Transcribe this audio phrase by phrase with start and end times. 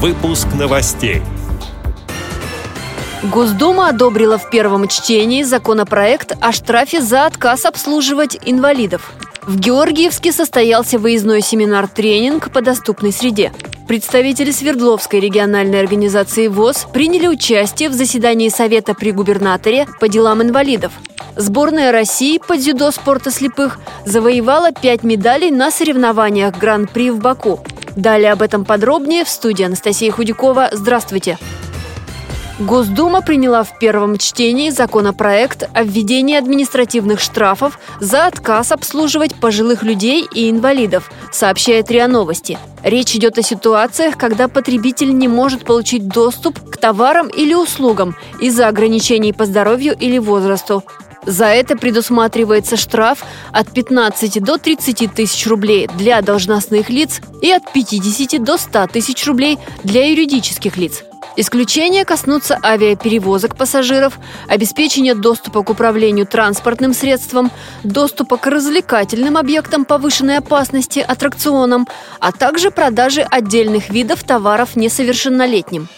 [0.00, 1.22] Выпуск новостей.
[3.24, 9.12] Госдума одобрила в первом чтении законопроект о штрафе за отказ обслуживать инвалидов.
[9.42, 13.52] В Георгиевске состоялся выездной семинар-тренинг по доступной среде.
[13.88, 20.92] Представители Свердловской региональной организации ВОЗ приняли участие в заседании Совета при губернаторе по делам инвалидов.
[21.34, 27.58] Сборная России по дзюдо спорта слепых завоевала пять медалей на соревнованиях Гран-при в Баку.
[27.98, 30.68] Далее об этом подробнее в студии Анастасия Худякова.
[30.70, 31.36] Здравствуйте!
[32.60, 40.24] Госдума приняла в первом чтении законопроект о введении административных штрафов за отказ обслуживать пожилых людей
[40.32, 42.56] и инвалидов, сообщает РИА Новости.
[42.84, 48.68] Речь идет о ситуациях, когда потребитель не может получить доступ к товарам или услугам из-за
[48.68, 50.84] ограничений по здоровью или возрасту.
[51.26, 57.72] За это предусматривается штраф от 15 до 30 тысяч рублей для должностных лиц и от
[57.72, 61.04] 50 до 100 тысяч рублей для юридических лиц.
[61.36, 67.52] Исключения коснутся авиаперевозок пассажиров, обеспечения доступа к управлению транспортным средством,
[67.84, 71.86] доступа к развлекательным объектам повышенной опасности, аттракционам,
[72.18, 75.88] а также продажи отдельных видов товаров несовершеннолетним.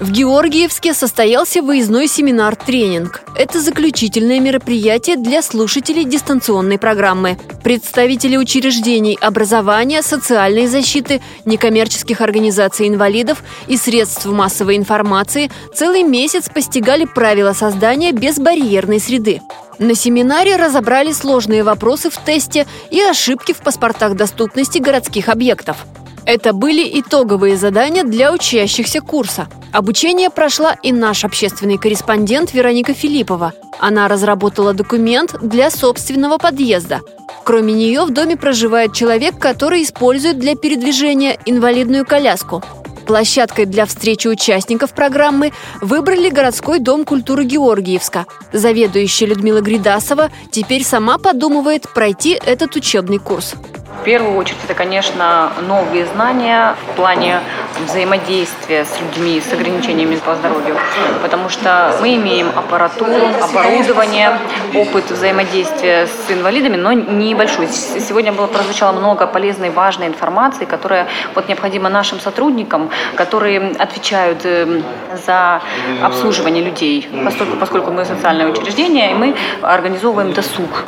[0.00, 3.22] В Георгиевске состоялся выездной семинар-тренинг.
[3.34, 7.36] Это заключительное мероприятие для слушателей дистанционной программы.
[7.64, 17.04] Представители учреждений образования, социальной защиты, некоммерческих организаций инвалидов и средств массовой информации целый месяц постигали
[17.04, 19.40] правила создания безбарьерной среды.
[19.80, 25.78] На семинаре разобрали сложные вопросы в тесте и ошибки в паспортах доступности городских объектов.
[26.24, 29.48] Это были итоговые задания для учащихся курса.
[29.72, 33.52] Обучение прошла и наш общественный корреспондент Вероника Филиппова.
[33.78, 37.00] Она разработала документ для собственного подъезда.
[37.44, 42.62] Кроме нее в доме проживает человек, который использует для передвижения инвалидную коляску.
[43.06, 48.26] Площадкой для встречи участников программы выбрали городской дом культуры Георгиевска.
[48.52, 53.54] Заведующая Людмила Гридасова теперь сама подумывает пройти этот учебный курс.
[54.00, 57.40] В первую очередь это, конечно, новые знания в плане
[57.86, 60.76] взаимодействия с людьми с ограничениями по здоровью,
[61.22, 64.38] потому что мы имеем аппаратуру, оборудование,
[64.74, 67.68] опыт взаимодействия с инвалидами, но небольшой.
[67.68, 74.84] Сегодня было прозвучало много полезной, важной информации, которая вот необходима нашим сотрудникам, которые отвечают эм,
[75.26, 75.62] за
[76.02, 80.84] обслуживание людей, поскольку, поскольку мы социальное учреждение, и мы организовываем досуг.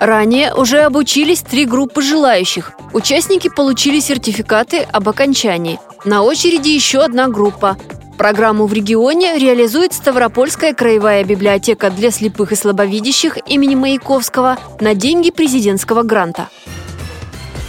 [0.00, 2.72] Ранее уже обучились три группы желающих.
[2.92, 5.78] Участники получили сертификаты об окончании.
[6.04, 7.76] На очереди еще одна группа.
[8.16, 15.30] Программу в регионе реализует Ставропольская краевая библиотека для слепых и слабовидящих имени Маяковского на деньги
[15.30, 16.48] президентского гранта.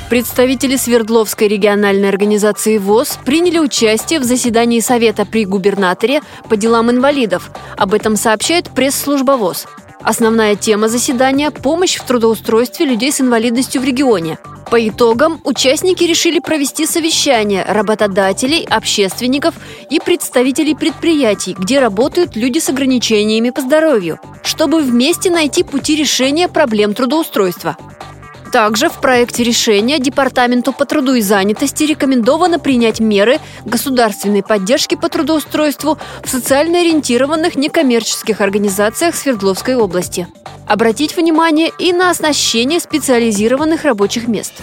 [0.09, 7.51] Представители Свердловской региональной организации ВОЗ приняли участие в заседании Совета при губернаторе по делам инвалидов.
[7.75, 9.67] Об этом сообщает пресс-служба ВОЗ.
[10.02, 14.38] Основная тема заседания– помощь в трудоустройстве людей с инвалидностью в регионе.
[14.69, 19.56] По итогам участники решили провести совещание работодателей, общественников
[19.90, 26.50] и представителей предприятий, где работают люди с ограничениями по здоровью, чтобы вместе найти пути решения
[26.50, 27.78] проблем трудоустройства.
[28.52, 35.09] Также в проекте решения Департаменту по труду и занятости рекомендовано принять меры государственной поддержки по
[35.09, 40.28] трудоустройству в социально ориентированных некоммерческих организациях Свердловской области.
[40.66, 44.53] Обратить внимание и на оснащение специализированных рабочих мест.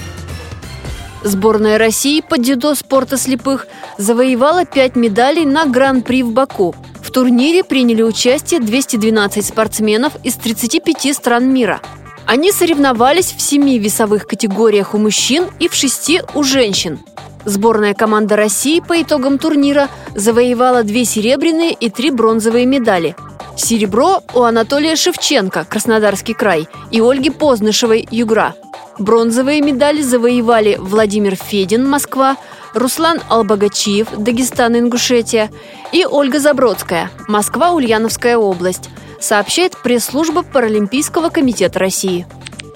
[1.23, 6.75] Сборная России по дзюдо спорта слепых завоевала пять медалей на Гран-при в Баку.
[7.03, 11.81] В турнире приняли участие 212 спортсменов из 35 стран мира–
[12.27, 17.01] они соревновались в семи весовых категориях у мужчин и в шести у женщин.
[17.45, 23.15] Сборная команда России по итогам турнира завоевала две серебряные и три бронзовые медали.
[23.57, 28.55] Серебро у Анатолия Шевченко, Краснодарский край, и Ольги Познышевой, Югра.
[28.99, 32.37] Бронзовые медали завоевали Владимир Федин, Москва,
[32.73, 35.51] Руслан Албагачиев, Дагестан, Ингушетия
[35.93, 38.89] и Ольга Забродская, Москва, Ульяновская область–
[39.25, 42.27] сообщает пресс-служба Паралимпийского комитета России.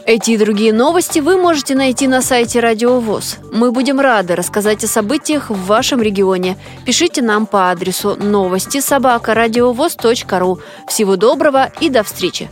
[0.07, 3.37] Эти и другие новости вы можете найти на сайте Радио ВОЗ.
[3.53, 6.57] Мы будем рады рассказать о событиях в вашем регионе.
[6.87, 9.35] Пишите нам по адресу новости собака
[10.39, 10.61] ру.
[10.87, 12.49] Всего доброго и до встречи!